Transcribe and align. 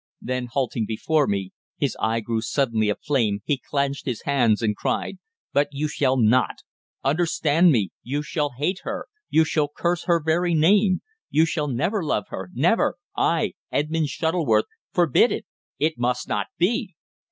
Then, 0.23 0.47
halting 0.47 0.87
before 0.87 1.27
me, 1.27 1.51
his 1.77 1.95
eye 1.99 2.21
grew 2.21 2.41
suddenly 2.41 2.89
aflame, 2.89 3.41
he 3.45 3.59
clenched 3.59 4.07
his 4.07 4.23
hands 4.23 4.63
and 4.63 4.75
cried: 4.75 5.19
"But 5.53 5.67
you 5.71 5.87
shall 5.87 6.17
not! 6.17 6.63
Understand 7.03 7.71
me, 7.71 7.91
you 8.01 8.23
shall 8.23 8.53
hate 8.57 8.79
her; 8.81 9.05
you 9.29 9.45
shall 9.45 9.69
curse 9.69 10.05
her 10.05 10.19
very 10.19 10.55
name. 10.55 11.03
You 11.29 11.45
shall 11.45 11.67
never 11.67 12.03
love 12.03 12.25
her 12.29 12.49
never 12.55 12.95
I, 13.15 13.53
Edmund 13.71 14.07
Shuttleworth, 14.07 14.65
forbid 14.91 15.31
it! 15.31 15.45
It 15.77 15.99
must 15.99 16.27
not 16.27 16.47
be!" 16.57 16.95